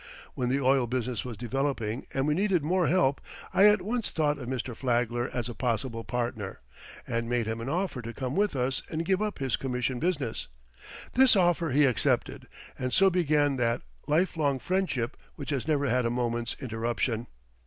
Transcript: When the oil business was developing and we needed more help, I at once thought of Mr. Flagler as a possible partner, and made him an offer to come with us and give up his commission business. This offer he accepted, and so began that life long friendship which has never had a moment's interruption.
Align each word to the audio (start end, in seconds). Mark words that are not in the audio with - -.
When 0.33 0.49
the 0.49 0.59
oil 0.59 0.87
business 0.87 1.23
was 1.23 1.37
developing 1.37 2.07
and 2.11 2.25
we 2.25 2.33
needed 2.33 2.63
more 2.63 2.87
help, 2.87 3.21
I 3.53 3.65
at 3.67 3.83
once 3.83 4.09
thought 4.09 4.39
of 4.39 4.49
Mr. 4.49 4.75
Flagler 4.75 5.29
as 5.31 5.47
a 5.47 5.53
possible 5.53 6.03
partner, 6.03 6.59
and 7.05 7.29
made 7.29 7.45
him 7.45 7.61
an 7.61 7.69
offer 7.69 8.01
to 8.01 8.11
come 8.11 8.35
with 8.35 8.55
us 8.55 8.81
and 8.89 9.05
give 9.05 9.21
up 9.21 9.37
his 9.37 9.57
commission 9.57 9.99
business. 9.99 10.47
This 11.13 11.35
offer 11.35 11.69
he 11.69 11.85
accepted, 11.85 12.47
and 12.79 12.91
so 12.91 13.11
began 13.11 13.57
that 13.57 13.83
life 14.07 14.35
long 14.35 14.57
friendship 14.57 15.15
which 15.35 15.51
has 15.51 15.67
never 15.67 15.87
had 15.87 16.03
a 16.03 16.09
moment's 16.09 16.55
interruption. 16.59 17.27